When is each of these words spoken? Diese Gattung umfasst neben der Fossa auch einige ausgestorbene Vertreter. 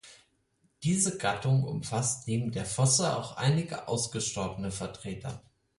Diese 0.81 1.19
Gattung 1.19 1.63
umfasst 1.63 2.27
neben 2.27 2.51
der 2.51 2.65
Fossa 2.65 3.17
auch 3.17 3.37
einige 3.37 3.87
ausgestorbene 3.87 4.71
Vertreter. 4.71 5.43